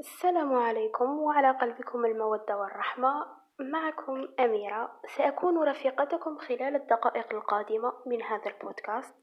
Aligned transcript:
السلام 0.00 0.54
عليكم 0.54 1.18
وعلى 1.18 1.50
قلبكم 1.50 2.04
المودة 2.04 2.56
والرحمة. 2.56 3.26
معكم 3.58 4.28
أميرة. 4.40 5.00
سأكون 5.16 5.68
رفيقتكم 5.68 6.38
خلال 6.38 6.76
الدقائق 6.76 7.34
القادمة 7.34 7.92
من 8.06 8.22
هذا 8.22 8.50
البودكاست. 8.50 9.14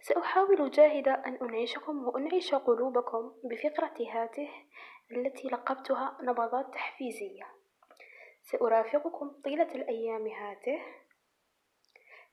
سأحاول 0.00 0.70
جاهدة 0.70 1.12
أن 1.12 1.34
أنعشكم 1.42 2.08
وأنعش 2.08 2.54
قلوبكم 2.54 3.32
بفقرة 3.44 3.94
هاته 4.12 4.48
التي 5.12 5.48
لقبتها 5.48 6.18
نبضات 6.22 6.74
تحفيزية. 6.74 7.46
سأرافقكم 8.42 9.30
طيلة 9.44 9.74
الأيام 9.74 10.26
هاته. 10.26 10.78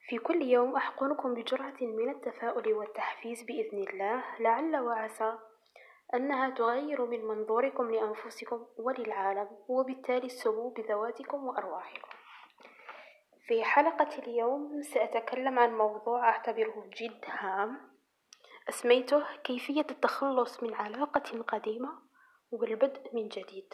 في 0.07 0.17
كل 0.17 0.41
يوم 0.41 0.75
أحقنكم 0.75 1.33
بجرعة 1.33 1.77
من 1.81 2.09
التفاؤل 2.09 2.73
والتحفيز 2.73 3.43
بإذن 3.43 3.77
الله. 3.77 4.23
لعل 4.39 4.75
وعسى 4.77 5.37
أنها 6.15 6.49
تغير 6.49 7.05
من 7.05 7.25
منظوركم 7.25 7.91
لأنفسكم 7.91 8.65
وللعالم 8.77 9.49
وبالتالي 9.67 10.25
السمو 10.25 10.69
بذواتكم 10.69 11.45
وأرواحكم. 11.45 12.09
في 13.47 13.63
حلقة 13.63 14.19
اليوم 14.19 14.81
سأتكلم 14.81 15.59
عن 15.59 15.77
موضوع 15.77 16.29
أعتبره 16.29 16.89
جد 16.97 17.25
هام. 17.25 17.95
أسميته 18.69 19.37
كيفية 19.43 19.85
التخلص 19.91 20.63
من 20.63 20.73
علاقة 20.73 21.41
قديمة 21.41 21.89
والبدء 22.51 23.15
من 23.15 23.27
جديد. 23.27 23.73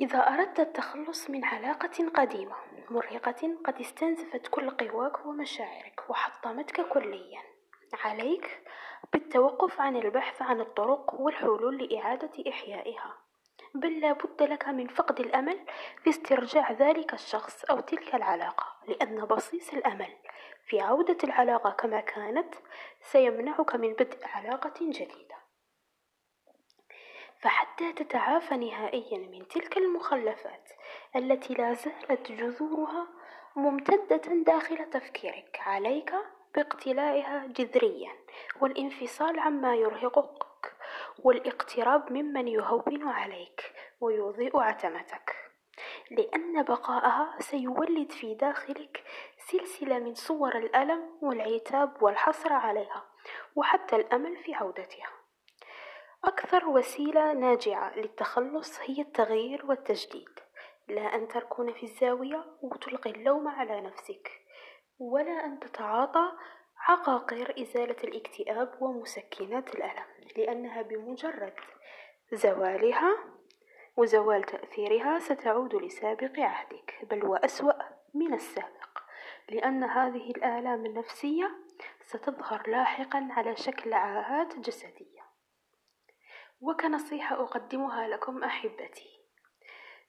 إذا 0.00 0.18
أردت 0.18 0.60
التخلص 0.60 1.30
من 1.30 1.44
علاقة 1.44 2.08
قديمة 2.14 2.56
مرهقة 2.90 3.58
قد 3.64 3.80
استنزفت 3.80 4.48
كل 4.48 4.70
قواك 4.70 5.26
ومشاعرك 5.26 6.00
وحطمتك 6.10 6.88
كليا. 6.88 7.59
عليك 7.94 8.62
بالتوقف 9.12 9.80
عن 9.80 9.96
البحث 9.96 10.42
عن 10.42 10.60
الطرق 10.60 11.14
والحلول 11.14 11.78
لإعادة 11.78 12.50
إحيائها. 12.50 13.16
بل 13.74 14.00
لا 14.00 14.12
بد 14.12 14.42
لك 14.42 14.68
من 14.68 14.86
فقد 14.86 15.20
الأمل 15.20 15.58
في 16.02 16.10
استرجاع 16.10 16.72
ذلك 16.72 17.14
الشخص 17.14 17.64
أو 17.64 17.80
تلك 17.80 18.14
العلاقة 18.14 18.66
لأن 18.88 19.24
بصيص 19.24 19.72
الأمل 19.72 20.16
في 20.66 20.80
عودة 20.80 21.16
العلاقة 21.24 21.70
كما 21.70 22.00
كانت 22.00 22.54
سيمنعك 23.00 23.74
من 23.74 23.92
بدء 23.92 24.26
علاقة 24.26 24.74
جديدة. 24.80 25.40
فحتى 27.40 27.92
تتعافى 27.92 28.56
نهائيا 28.56 29.18
من 29.18 29.48
تلك 29.48 29.76
المخلفات 29.76 30.68
التي 31.16 31.54
لا 31.54 31.72
زالت 31.72 32.32
جذورها 32.32 33.06
ممتدة 33.56 34.34
داخل 34.46 34.90
تفكيرك 34.90 35.60
عليك 35.66 36.14
باقتلاعها 36.54 37.46
جذريا 37.46 38.12
والانفصال 38.60 39.38
عما 39.38 39.74
يرهقك 39.74 40.74
والاقتراب 41.18 42.12
ممن 42.12 42.48
يهون 42.48 43.08
عليك 43.08 43.72
ويضيء 44.00 44.60
عتمتك. 44.60 45.36
لأن 46.10 46.62
بقاءها 46.62 47.36
سيولد 47.38 48.12
في 48.12 48.34
داخلك 48.34 49.04
سلسلة 49.38 49.98
من 49.98 50.14
صور 50.14 50.58
الألم 50.58 51.18
والعتاب 51.22 52.02
والحسرة 52.02 52.54
عليها 52.54 53.04
وحتى 53.56 53.96
الأمل 53.96 54.36
في 54.36 54.54
عودتها. 54.54 55.08
أكثر 56.24 56.68
وسيلة 56.68 57.32
ناجعة 57.32 57.96
للتخلص 57.96 58.80
هي 58.80 59.02
التغيير 59.02 59.66
والتجديد. 59.66 60.40
لا 60.88 61.14
أن 61.14 61.28
تركن 61.28 61.72
في 61.72 61.82
الزاوية 61.82 62.44
وتلقي 62.62 63.10
اللوم 63.10 63.48
على 63.48 63.80
نفسك. 63.80 64.30
ولا 65.00 65.44
أن 65.44 65.60
تتعاطى 65.60 66.32
عقاقير 66.78 67.62
إزالة 67.62 67.96
الاكتئاب 68.04 68.74
ومسكنات 68.80 69.74
الألم 69.74 70.06
لأنها 70.36 70.82
بمجرد 70.82 71.54
زوالها 72.32 73.16
وزوال 73.96 74.42
تأثيرها 74.42 75.18
ستعود 75.18 75.74
لسابق 75.74 76.38
عهدك 76.38 76.94
بل 77.10 77.24
وأسوأ 77.24 77.72
من 78.14 78.34
السابق 78.34 78.98
لأن 79.48 79.84
هذه 79.84 80.30
الآلام 80.30 80.86
النفسية 80.86 81.50
ستظهر 82.02 82.70
لاحقا 82.70 83.28
على 83.30 83.56
شكل 83.56 83.92
عاهات 83.92 84.58
جسدية. 84.58 85.20
وكنصيحة 86.60 87.42
أقدمها 87.42 88.08
لكم 88.08 88.44
أحبتي 88.44 89.20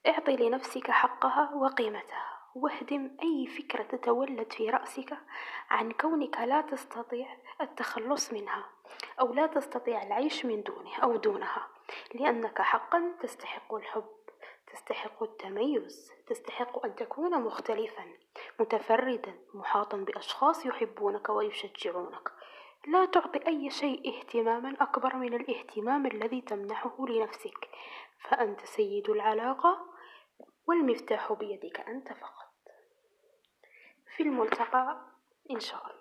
اعطي 0.08 0.36
لنفسك 0.36 0.92
حقها 0.92 1.56
وقيمتها. 1.56 2.41
واهدم 2.56 3.18
أي 3.24 3.48
فكرة 3.48 3.84
تتولد 3.84 4.54
في 4.54 4.70
رأسك 4.70 5.18
عن 5.70 5.92
كونك 5.92 6.40
لا 6.40 6.62
تستطيع 6.62 7.38
التخلص 7.62 8.34
منها 8.34 8.66
أو 9.20 9.34
لا 9.34 9.48
تستطيع 9.48 10.04
العيش 10.04 10.46
من 10.46 10.64
دونه 10.64 10.98
أو 11.04 11.16
دونها 11.16 11.68
لأنك 12.14 12.62
حقا 12.62 13.12
تستحق 13.22 13.74
الحب 13.74 14.10
تستحق 14.74 15.24
التميز 15.24 16.12
تستحق 16.28 16.86
أن 16.86 16.96
تكون 16.96 17.42
مختلفا 17.44 18.04
متفردا 18.60 19.34
محاطا 19.54 19.98
بأشخاص 19.98 20.66
يحبونك 20.66 21.30
ويشجعونك. 21.30 22.32
لا 22.88 23.06
تعطي 23.06 23.48
أي 23.48 23.70
شيء 23.70 24.18
اهتماما 24.18 24.76
أكبر 24.80 25.16
من 25.16 25.34
الاهتمام 25.34 26.06
الذي 26.06 26.42
تمنحه 26.42 27.06
لنفسك 27.08 27.70
فأنت 28.20 28.66
سيد 28.66 29.10
العلاقة. 29.10 29.91
والمفتاح 30.68 31.34
بيدك 31.34 31.80
أنت 31.80 32.08
فقط. 32.14 32.52
في 34.16 34.24
الملتقى 34.24 35.06
إن 35.52 35.60
شاء 35.60 35.86
الله. 35.86 36.01